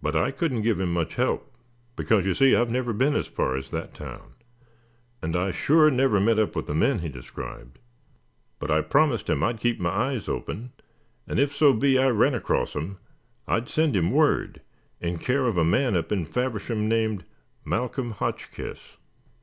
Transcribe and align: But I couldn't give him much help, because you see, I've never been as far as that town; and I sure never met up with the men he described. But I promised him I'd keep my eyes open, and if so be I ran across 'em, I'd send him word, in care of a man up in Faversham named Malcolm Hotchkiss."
But 0.00 0.16
I 0.16 0.30
couldn't 0.30 0.62
give 0.62 0.80
him 0.80 0.90
much 0.94 1.16
help, 1.16 1.52
because 1.94 2.24
you 2.24 2.32
see, 2.32 2.56
I've 2.56 2.70
never 2.70 2.94
been 2.94 3.14
as 3.14 3.26
far 3.28 3.54
as 3.54 3.68
that 3.70 3.92
town; 3.92 4.32
and 5.20 5.36
I 5.36 5.50
sure 5.50 5.90
never 5.90 6.18
met 6.18 6.38
up 6.38 6.56
with 6.56 6.64
the 6.68 6.74
men 6.74 7.00
he 7.00 7.10
described. 7.10 7.78
But 8.58 8.70
I 8.70 8.80
promised 8.80 9.28
him 9.28 9.42
I'd 9.44 9.60
keep 9.60 9.78
my 9.78 9.90
eyes 9.90 10.26
open, 10.26 10.72
and 11.28 11.38
if 11.38 11.52
so 11.54 11.74
be 11.74 11.98
I 11.98 12.08
ran 12.08 12.32
across 12.34 12.74
'em, 12.74 12.96
I'd 13.46 13.68
send 13.68 13.94
him 13.94 14.10
word, 14.10 14.62
in 15.02 15.18
care 15.18 15.44
of 15.44 15.58
a 15.58 15.64
man 15.64 15.98
up 15.98 16.10
in 16.12 16.24
Faversham 16.24 16.88
named 16.88 17.26
Malcolm 17.62 18.12
Hotchkiss." 18.12 18.96